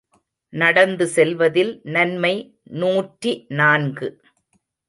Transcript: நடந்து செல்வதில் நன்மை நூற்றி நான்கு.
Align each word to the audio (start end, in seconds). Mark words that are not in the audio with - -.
நடந்து 0.53 1.07
செல்வதில் 1.07 1.81
நன்மை 1.83 2.33
நூற்றி 2.81 3.45
நான்கு. 3.49 4.09